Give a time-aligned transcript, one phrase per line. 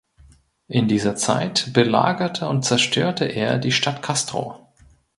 [0.67, 4.65] In dieser Zeit belagerte und zerstörte er die Stadt Castro.